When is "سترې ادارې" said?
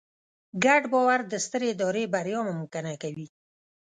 1.45-2.03